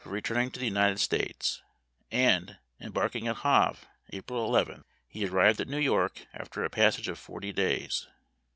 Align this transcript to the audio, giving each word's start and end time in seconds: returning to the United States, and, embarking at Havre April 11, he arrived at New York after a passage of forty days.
returning 0.03 0.49
to 0.49 0.59
the 0.59 0.65
United 0.65 0.99
States, 0.99 1.61
and, 2.11 2.57
embarking 2.79 3.27
at 3.27 3.35
Havre 3.35 3.77
April 4.11 4.43
11, 4.45 4.83
he 5.07 5.27
arrived 5.27 5.61
at 5.61 5.67
New 5.67 5.77
York 5.77 6.25
after 6.33 6.63
a 6.63 6.71
passage 6.71 7.07
of 7.07 7.19
forty 7.19 7.53
days. 7.53 8.07